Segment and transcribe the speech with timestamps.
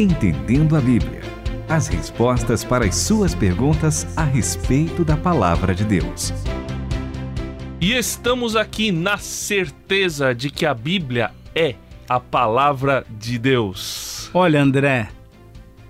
[0.00, 1.20] Entendendo a Bíblia.
[1.68, 6.32] As respostas para as suas perguntas a respeito da palavra de Deus.
[7.78, 11.74] E estamos aqui na certeza de que a Bíblia é
[12.08, 14.30] a palavra de Deus.
[14.32, 15.10] Olha, André,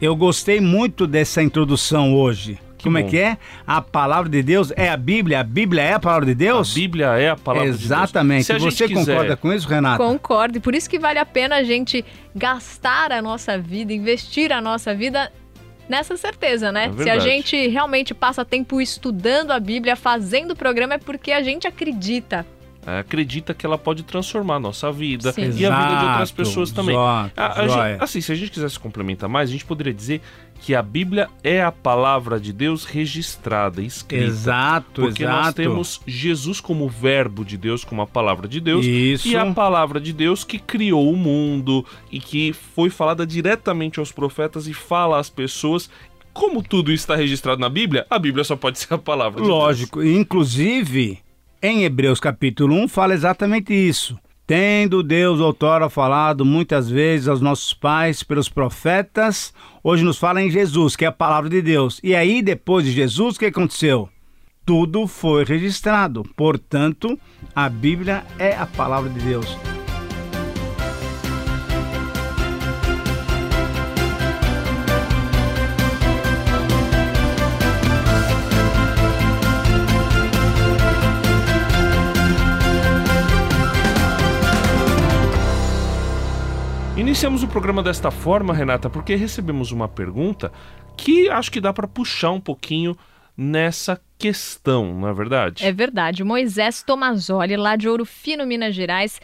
[0.02, 2.58] eu gostei muito dessa introdução hoje.
[2.80, 3.08] Que Como é bom.
[3.10, 3.36] que é?
[3.66, 6.72] A palavra de Deus é a Bíblia, a Bíblia é a palavra de Deus?
[6.72, 8.46] A Bíblia é a palavra Exatamente.
[8.46, 8.46] de Deus.
[8.46, 9.98] Se a gente Você quiser- concorda com isso, Renata?
[10.02, 12.02] Concordo, e por isso que vale a pena a gente
[12.35, 15.30] gastar a nossa vida, investir a nossa vida
[15.88, 16.90] nessa certeza, né?
[16.98, 21.32] É Se a gente realmente passa tempo estudando a Bíblia, fazendo o programa, é porque
[21.32, 22.46] a gente acredita.
[22.86, 25.43] É, acredita que ela pode transformar a nossa vida Sim.
[25.43, 25.66] e a vida de
[26.07, 26.94] outras Exato, pessoas também.
[26.96, 30.22] exato, A- a gente- assim, se a gente quisesse complementar mais, a gente poderia dizer
[30.62, 34.24] que a Bíblia é a palavra de Deus registrada, escrita.
[34.24, 35.42] Exato, Porque exato.
[35.44, 39.28] nós temos Jesus como verbo de Deus, como a palavra de Deus, Isso.
[39.28, 44.10] e a palavra de Deus que criou o mundo e que foi falada diretamente aos
[44.10, 45.90] profetas e fala às pessoas.
[46.33, 49.46] Como tudo isso está registrado na Bíblia, a Bíblia só pode ser a palavra de
[49.46, 49.58] Deus.
[49.58, 51.18] Lógico, inclusive
[51.62, 54.19] em Hebreus capítulo 1 fala exatamente isso.
[54.47, 60.50] Tendo Deus outrora falado muitas vezes aos nossos pais pelos profetas, hoje nos fala em
[60.50, 62.00] Jesus, que é a palavra de Deus.
[62.02, 64.08] E aí, depois de Jesus, o que aconteceu?
[64.67, 66.25] Tudo foi registrado.
[66.36, 67.19] Portanto,
[67.55, 69.80] a Bíblia é a palavra de Deus.
[87.20, 90.50] Iniciamos o programa desta forma, Renata, porque recebemos uma pergunta
[90.96, 92.96] que acho que dá para puxar um pouquinho
[93.36, 95.66] nessa questão, não é verdade?
[95.66, 96.24] É verdade.
[96.24, 99.20] Moisés Tomazoli, lá de Ouro Fino, Minas Gerais,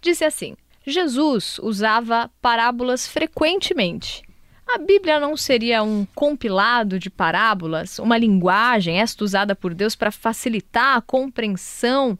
[0.00, 4.22] disse assim: Jesus usava parábolas frequentemente.
[4.66, 10.10] A Bíblia não seria um compilado de parábolas, uma linguagem, esta usada por Deus para
[10.10, 12.18] facilitar a compreensão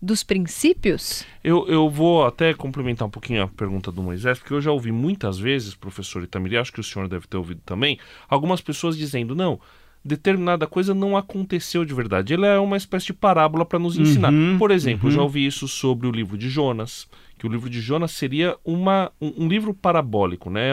[0.00, 1.24] dos princípios?
[1.42, 4.92] Eu, eu vou até complementar um pouquinho a pergunta do Moisés, porque eu já ouvi
[4.92, 7.98] muitas vezes, professor Itamiri, acho que o senhor deve ter ouvido também,
[8.28, 9.60] algumas pessoas dizendo, não,
[10.06, 12.32] determinada coisa não aconteceu de verdade.
[12.34, 14.32] Ele é uma espécie de parábola para nos ensinar.
[14.32, 15.14] Uhum, Por exemplo, uhum.
[15.14, 17.06] já ouvi isso sobre o livro de Jonas,
[17.38, 20.70] que o livro de Jonas seria uma, um, um livro parabólico, né?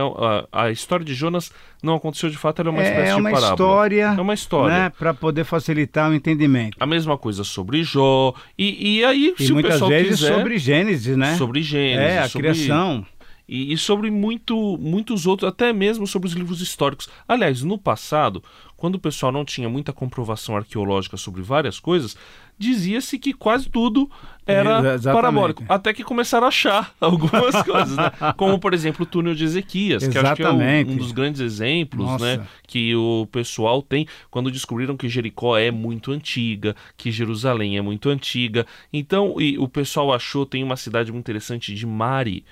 [0.51, 1.51] A, a história de Jonas
[1.81, 3.53] não aconteceu de fato, ela é uma espécie é uma de parábola.
[3.53, 4.73] história, É uma história.
[4.73, 6.77] né, para poder facilitar o entendimento.
[6.79, 8.33] A mesma coisa sobre Jó.
[8.57, 11.35] E, e aí, E se o muitas pessoal vezes quiser, sobre Gênesis, né?
[11.35, 13.05] sobre Gênesis, é, a sobre- criação.
[13.53, 17.07] E, e sobre muito, muitos outros, até mesmo sobre os livros históricos.
[17.27, 18.43] Aliás, no passado,
[18.75, 22.17] quando o pessoal não tinha muita comprovação arqueológica sobre várias coisas,
[22.57, 24.09] dizia-se que quase tudo
[24.47, 25.21] era Exa- exatamente.
[25.21, 25.63] parabólico.
[25.69, 28.11] Até que começaram a achar algumas coisas, né?
[28.35, 30.91] Como, por exemplo, o túnel de Ezequias, que acho que é um, Exatamente.
[30.91, 32.37] um dos grandes exemplos, Nossa.
[32.37, 32.47] né?
[32.65, 38.09] Que o pessoal tem quando descobriram que Jericó é muito antiga, que Jerusalém é muito
[38.09, 38.65] antiga.
[38.91, 42.43] Então, e o pessoal achou, tem uma cidade muito interessante de Mari,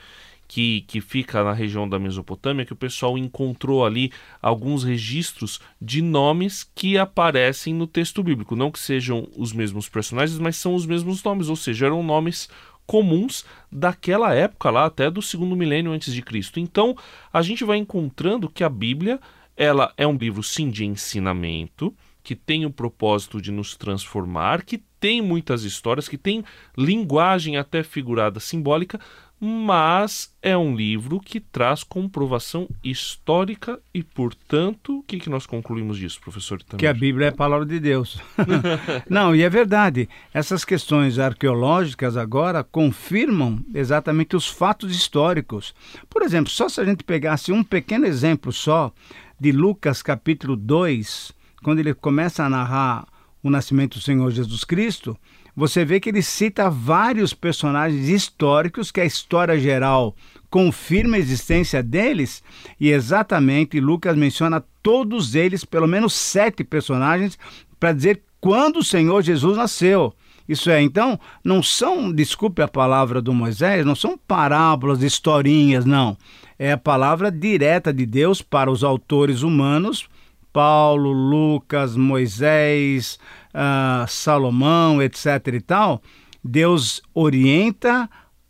[0.51, 6.01] que, que fica na região da Mesopotâmia, que o pessoal encontrou ali alguns registros de
[6.01, 8.53] nomes que aparecem no texto bíblico.
[8.53, 12.49] Não que sejam os mesmos personagens, mas são os mesmos nomes, ou seja, eram nomes
[12.85, 16.59] comuns daquela época lá, até do segundo milênio antes de Cristo.
[16.59, 16.97] Então,
[17.31, 19.21] a gente vai encontrando que a Bíblia,
[19.55, 24.83] ela é um livro sim de ensinamento, que tem o propósito de nos transformar, que
[24.99, 26.43] tem muitas histórias, que tem
[26.77, 28.99] linguagem até figurada simbólica,
[29.43, 35.97] mas é um livro que traz comprovação histórica e, portanto, o que, que nós concluímos
[35.97, 36.79] disso, professor Itamir?
[36.79, 38.21] Que a Bíblia é a palavra de Deus.
[39.09, 40.07] Não, e é verdade.
[40.31, 45.73] Essas questões arqueológicas agora confirmam exatamente os fatos históricos.
[46.07, 48.93] Por exemplo, só se a gente pegasse um pequeno exemplo só
[49.39, 51.31] de Lucas capítulo 2,
[51.63, 53.07] quando ele começa a narrar
[53.41, 55.17] o nascimento do Senhor Jesus Cristo,
[55.55, 60.15] você vê que ele cita vários personagens históricos que a história geral
[60.49, 62.43] confirma a existência deles
[62.79, 67.37] e exatamente Lucas menciona todos eles, pelo menos sete personagens,
[67.79, 70.13] para dizer quando o Senhor Jesus nasceu.
[70.47, 76.17] Isso é, então, não são, desculpe a palavra do Moisés, não são parábolas, historinhas, não.
[76.59, 80.09] É a palavra direta de Deus para os autores humanos,
[80.51, 83.17] Paulo, Lucas, Moisés,
[83.53, 85.25] ah, Salomão, etc.
[85.53, 86.01] e tal.
[86.43, 88.09] Deus orienta,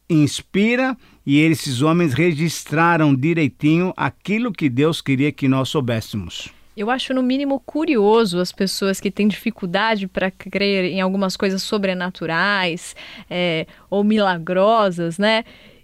[0.09, 6.50] inspira e esses homens registraram direitinho aquilo que Deus queria que nós soubéssemos.
[6.75, 11.62] Eu acho, no mínimo, curioso as pessoas que têm dificuldade para crer em algumas coisas
[11.62, 12.95] sobrenaturais
[13.30, 15.44] é, ou milagrosas, né?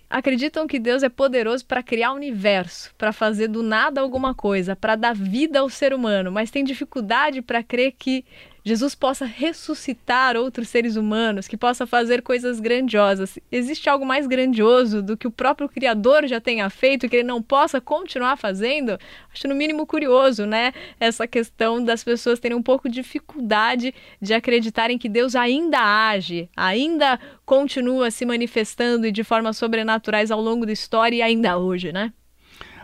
[0.09, 4.75] acreditam que Deus é poderoso para criar o universo, para fazer do nada alguma coisa,
[4.75, 8.23] para dar vida ao ser humano, mas tem dificuldade para crer que
[8.67, 13.39] Jesus possa ressuscitar outros seres humanos, que possa fazer coisas grandiosas.
[13.49, 17.23] Existe algo mais grandioso do que o próprio Criador já tenha feito e que ele
[17.23, 18.99] não possa continuar fazendo?
[19.33, 20.73] Acho no mínimo curioso, né?
[20.99, 26.49] Essa questão das pessoas terem um pouco de dificuldade de acreditarem que Deus ainda age,
[26.53, 31.93] ainda continua se manifestando e de formas sobrenaturais ao longo da história e ainda hoje,
[31.93, 32.11] né?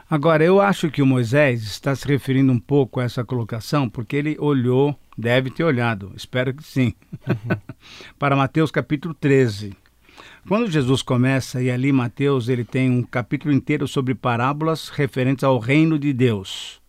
[0.09, 4.15] Agora, eu acho que o Moisés está se referindo um pouco a essa colocação, porque
[4.15, 6.94] ele olhou, deve ter olhado, espero que sim,
[8.18, 9.75] para Mateus capítulo 13.
[10.48, 15.57] Quando Jesus começa, e ali Mateus ele tem um capítulo inteiro sobre parábolas referentes ao
[15.57, 16.81] reino de Deus.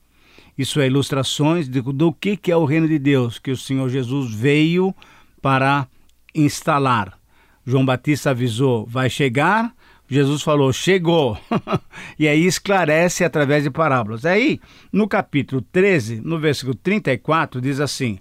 [0.57, 3.89] Isso é ilustrações de, do que, que é o reino de Deus, que o Senhor
[3.89, 4.95] Jesus veio
[5.41, 5.87] para
[6.35, 7.19] instalar.
[7.65, 9.75] João Batista avisou, vai chegar,
[10.09, 11.39] Jesus falou, chegou.
[12.19, 14.27] e aí esclarece através de parábolas.
[14.27, 14.61] Aí,
[14.93, 18.19] no capítulo 13, no versículo 34, diz assim: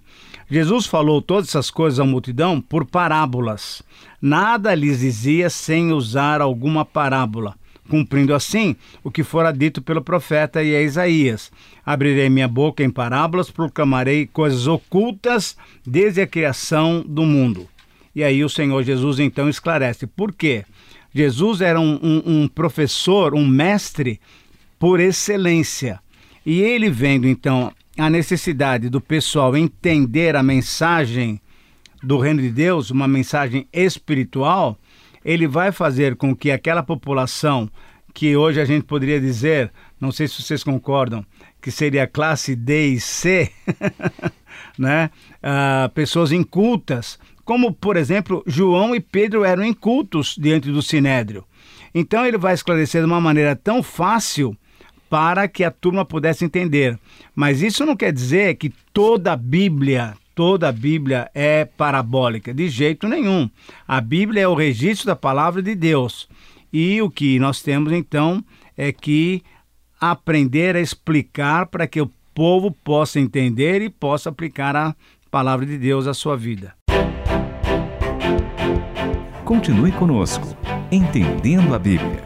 [0.50, 3.82] Jesus falou todas essas coisas à multidão por parábolas.
[4.20, 7.54] Nada lhes dizia sem usar alguma parábola,
[7.88, 11.52] cumprindo assim o que fora dito pelo profeta e Isaías.
[11.84, 17.68] Abrirei minha boca em parábolas, proclamarei coisas ocultas desde a criação do mundo.
[18.14, 20.06] E aí o Senhor Jesus então esclarece.
[20.06, 20.64] Por quê?
[21.14, 24.20] Jesus era um, um, um professor, um mestre
[24.78, 26.00] por excelência.
[26.44, 31.40] E ele vendo então a necessidade do pessoal entender a mensagem
[32.02, 34.76] do reino de Deus, uma mensagem espiritual,
[35.24, 37.70] ele vai fazer com que aquela população
[38.12, 41.24] que hoje a gente poderia dizer, não sei se vocês concordam,
[41.60, 43.50] que seria classe D e C,
[44.78, 45.10] né?
[45.42, 51.44] Uh, pessoas incultas, como, por exemplo, João e Pedro eram incultos diante do sinédrio.
[51.94, 54.56] Então ele vai esclarecer de uma maneira tão fácil
[55.08, 56.98] para que a turma pudesse entender.
[57.34, 62.68] Mas isso não quer dizer que toda a Bíblia, toda a Bíblia é parabólica, de
[62.68, 63.48] jeito nenhum.
[63.86, 66.28] A Bíblia é o registro da palavra de Deus.
[66.72, 68.44] E o que nós temos então
[68.76, 69.42] é que
[70.00, 74.96] aprender a explicar para que o povo possa entender e possa aplicar a
[75.30, 76.74] palavra de Deus à sua vida.
[79.44, 80.56] Continue conosco,
[80.90, 82.24] entendendo a Bíblia.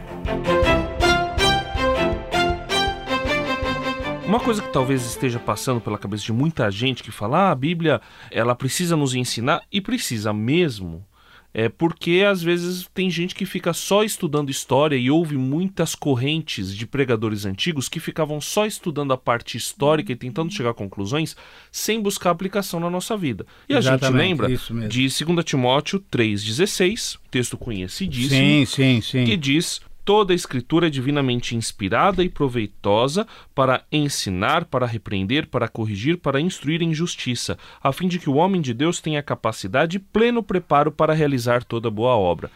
[4.24, 7.54] Uma coisa que talvez esteja passando pela cabeça de muita gente que fala, ah, a
[7.56, 8.00] Bíblia,
[8.30, 11.04] ela precisa nos ensinar e precisa mesmo,
[11.52, 16.74] é porque às vezes tem gente que fica só estudando história e houve muitas correntes
[16.74, 21.34] de pregadores antigos que ficavam só estudando a parte histórica e tentando chegar a conclusões
[21.72, 23.46] sem buscar aplicação na nossa vida.
[23.68, 29.24] E Exatamente, a gente lembra de 2 Timóteo 3,16, texto conhecidíssimo, sim, sim, sim.
[29.24, 35.68] que diz Toda a escritura é divinamente inspirada e proveitosa para ensinar, para repreender, para
[35.68, 39.98] corrigir, para instruir em justiça, a fim de que o homem de Deus tenha capacidade
[39.98, 42.50] e pleno preparo para realizar toda boa obra.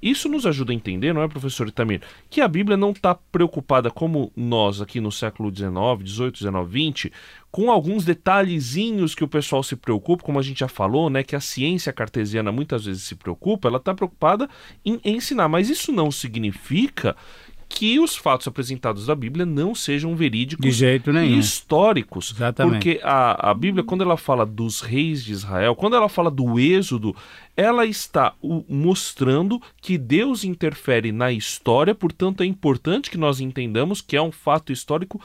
[0.00, 3.90] Isso nos ajuda a entender, não é, professor Itamir, que a Bíblia não está preocupada,
[3.90, 5.72] como nós aqui no século XIX,
[6.04, 7.12] XVIII, XIX, XX,
[7.50, 11.34] com alguns detalhezinhos que o pessoal se preocupa, como a gente já falou, né, que
[11.34, 14.48] a ciência cartesiana muitas vezes se preocupa, ela está preocupada
[14.84, 17.16] em ensinar, mas isso não significa
[17.68, 21.36] que os fatos apresentados da Bíblia não sejam verídicos de jeito nenhum.
[21.36, 22.32] e históricos.
[22.34, 22.72] Exatamente.
[22.72, 26.58] Porque a, a Bíblia, quando ela fala dos reis de Israel, quando ela fala do
[26.58, 27.14] êxodo,
[27.56, 28.34] ela está
[28.68, 34.32] mostrando que Deus interfere na história, portanto é importante que nós entendamos que é um
[34.32, 35.20] fato histórico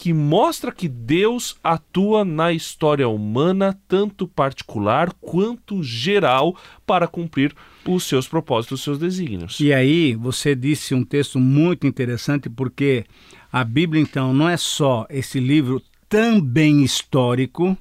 [0.00, 7.54] que mostra que Deus atua na história humana, tanto particular quanto geral, para cumprir
[7.86, 9.60] os seus propósitos, os seus desígnios.
[9.60, 13.04] E aí, você disse um texto muito interessante, porque
[13.52, 17.76] a Bíblia, então, não é só esse livro também histórico,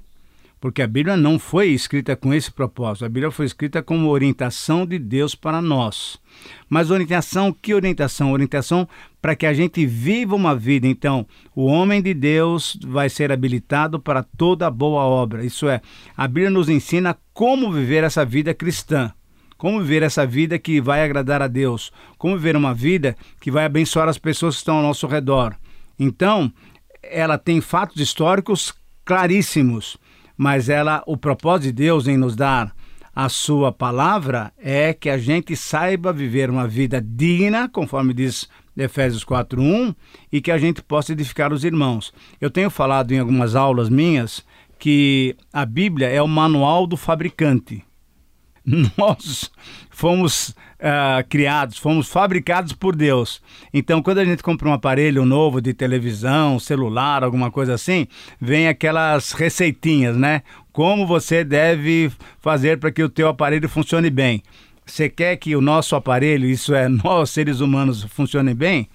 [0.60, 3.06] porque a Bíblia não foi escrita com esse propósito.
[3.06, 6.20] A Bíblia foi escrita como orientação de Deus para nós.
[6.70, 8.34] Mas orientação, que orientação?
[8.34, 8.88] Orientação
[9.22, 10.86] para que a gente viva uma vida.
[10.86, 11.26] Então,
[11.56, 15.46] o homem de Deus vai ser habilitado para toda boa obra.
[15.46, 15.82] Isso é,
[16.16, 19.14] a Bíblia nos ensina como viver essa vida cristã.
[19.58, 21.92] Como viver essa vida que vai agradar a Deus?
[22.18, 25.56] Como viver uma vida que vai abençoar as pessoas que estão ao nosso redor?
[25.98, 26.52] Então,
[27.04, 28.74] ela tem fatos históricos
[29.04, 29.98] claríssimos
[30.40, 32.74] mas ela, o propósito de Deus em nos dar
[33.14, 39.26] a sua palavra é que a gente saiba viver uma vida digna, conforme diz Efésios
[39.26, 39.94] 4:1,
[40.32, 42.14] e que a gente possa edificar os irmãos.
[42.40, 44.46] Eu tenho falado em algumas aulas minhas
[44.80, 47.84] que a Bíblia é o manual do fabricante.
[48.98, 49.52] nós
[49.90, 53.42] fomos uh, criados, fomos fabricados por Deus.
[53.74, 58.08] Então, quando a gente compra um aparelho novo de televisão, celular, alguma coisa assim,
[58.40, 60.44] vem aquelas receitinhas, né?
[60.72, 64.44] Como você deve fazer para que o teu aparelho funcione bem.
[64.86, 68.88] Você quer que o nosso aparelho, isso é, nós seres humanos, funcione bem?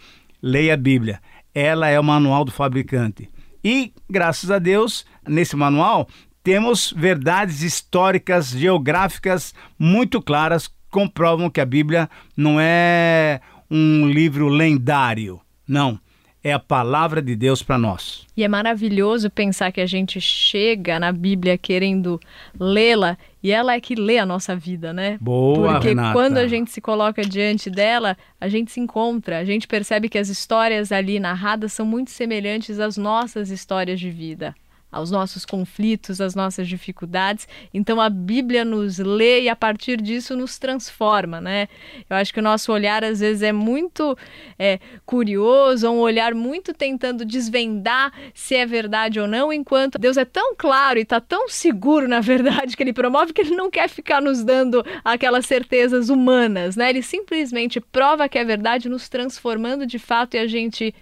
[0.43, 1.21] Leia a Bíblia.
[1.55, 3.29] Ela é o manual do fabricante.
[3.63, 6.07] E, graças a Deus, nesse manual
[6.45, 15.41] temos verdades históricas, geográficas muito claras comprovam que a Bíblia não é um livro lendário.
[15.67, 15.99] Não.
[16.47, 18.27] É a palavra de Deus para nós.
[18.37, 22.21] E é maravilhoso pensar que a gente chega na Bíblia querendo
[22.61, 25.17] lê-la e ela é que lê a nossa vida, né?
[25.23, 26.13] Boa, Porque Renata.
[26.13, 30.19] quando a gente se coloca diante dela, a gente se encontra, a gente percebe que
[30.19, 34.55] as histórias ali narradas são muito semelhantes às nossas histórias de vida
[34.95, 37.49] aos nossos conflitos, às nossas dificuldades.
[37.73, 41.69] Então a Bíblia nos lê e a partir disso nos transforma, né?
[42.09, 44.17] Eu acho que o nosso olhar às vezes é muito
[44.57, 50.25] é, curioso, um olhar muito tentando desvendar se é verdade ou não, enquanto Deus é
[50.25, 53.89] tão claro e está tão seguro na verdade que Ele promove que Ele não quer
[53.89, 56.91] ficar nos dando aquelas certezas humanas, né?
[56.91, 60.95] Ele simplesmente prova que é verdade, nos transformando de fato e a gente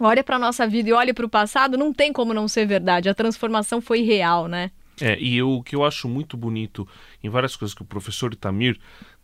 [0.00, 3.08] olha para nossa vida e olha para o passado, não tem como não ser verdade.
[3.08, 4.70] A transformação foi real, né?
[5.00, 6.86] É, e eu, o que eu acho muito bonito
[7.22, 8.78] em várias coisas que o professor Itamir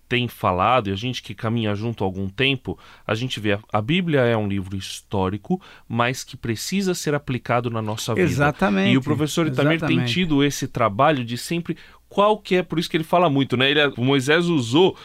[0.09, 3.61] tem falado, e a gente que caminha junto há algum tempo, a gente vê a,
[3.73, 8.27] a Bíblia é um livro histórico, mas que precisa ser aplicado na nossa vida.
[8.27, 8.93] Exatamente.
[8.93, 10.05] E o professor Itamir exatamente.
[10.05, 11.77] tem tido esse trabalho de sempre
[12.09, 13.71] qual que é, por isso que ele fala muito, né?
[13.71, 14.97] Ele, o Moisés usou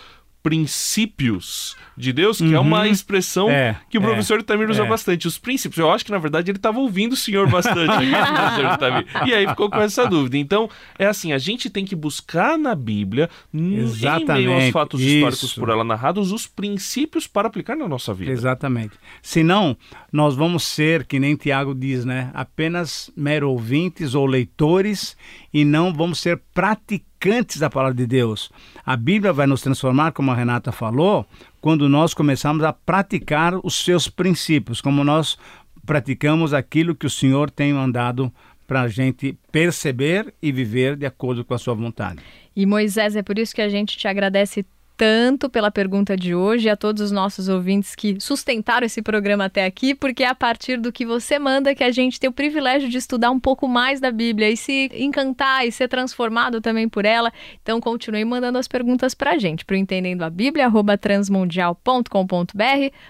[0.43, 2.55] princípios de Deus, que uhum.
[2.55, 4.87] é uma expressão é, que o professor é, Itamir usa é.
[4.87, 5.27] bastante.
[5.27, 8.03] Os princípios, eu acho que na verdade ele estava ouvindo o senhor bastante.
[9.27, 10.37] e aí ficou com essa dúvida.
[10.37, 14.99] Então, é assim, a gente tem que buscar na Bíblia, Exatamente, em meio aos fatos
[14.99, 15.09] isso.
[15.09, 18.31] históricos por ela narrados, os princípios para aplicar na nossa vida.
[18.31, 18.97] Exatamente.
[19.21, 19.77] Senão,
[20.11, 22.31] nós vamos ser, que nem Tiago diz, né?
[22.33, 25.15] Apenas mero ouvintes ou leitores
[25.53, 27.10] e não vamos ser praticantes
[27.59, 28.49] da palavra de Deus.
[28.85, 31.25] A Bíblia vai nos transformar, como a Renata falou,
[31.59, 35.37] quando nós começamos a praticar os seus princípios, como nós
[35.85, 38.31] praticamos aquilo que o Senhor tem mandado
[38.67, 42.21] para a gente perceber e viver de acordo com a sua vontade.
[42.55, 44.65] E Moisés, é por isso que a gente te agradece
[45.01, 49.45] tanto pela pergunta de hoje e a todos os nossos ouvintes que sustentaram esse programa
[49.45, 52.31] até aqui, porque é a partir do que você manda que a gente tem o
[52.31, 56.87] privilégio de estudar um pouco mais da Bíblia e se encantar e ser transformado também
[56.87, 57.33] por ela.
[57.63, 62.05] Então continue mandando as perguntas para a gente, para o Entendendo a Bíblia, arroba transmundial.com.br,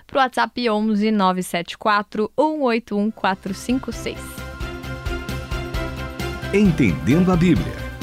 [0.08, 4.18] para o WhatsApp 11 974 181 456.
[6.54, 7.81] Entendendo a Bíblia